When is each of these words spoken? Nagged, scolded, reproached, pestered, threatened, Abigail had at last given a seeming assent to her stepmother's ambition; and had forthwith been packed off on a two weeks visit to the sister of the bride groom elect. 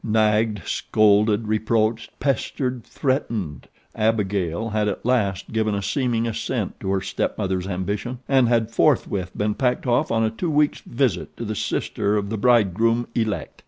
Nagged, 0.03 0.67
scolded, 0.67 1.47
reproached, 1.47 2.19
pestered, 2.19 2.83
threatened, 2.83 3.67
Abigail 3.93 4.69
had 4.69 4.87
at 4.87 5.05
last 5.05 5.51
given 5.51 5.75
a 5.75 5.83
seeming 5.83 6.25
assent 6.25 6.79
to 6.79 6.89
her 6.89 7.01
stepmother's 7.01 7.67
ambition; 7.67 8.17
and 8.27 8.47
had 8.49 8.71
forthwith 8.71 9.29
been 9.37 9.53
packed 9.53 9.85
off 9.85 10.09
on 10.11 10.23
a 10.23 10.31
two 10.31 10.49
weeks 10.49 10.79
visit 10.81 11.37
to 11.37 11.45
the 11.45 11.53
sister 11.53 12.17
of 12.17 12.31
the 12.31 12.37
bride 12.39 12.73
groom 12.73 13.09
elect. 13.13 13.59